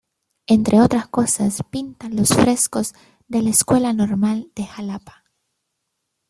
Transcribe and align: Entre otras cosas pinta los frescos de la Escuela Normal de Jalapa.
Entre 0.47 0.81
otras 0.81 1.07
cosas 1.07 1.61
pinta 1.69 2.09
los 2.09 2.29
frescos 2.29 2.95
de 3.27 3.43
la 3.43 3.51
Escuela 3.51 3.93
Normal 3.93 4.49
de 4.55 4.65
Jalapa. 4.65 5.25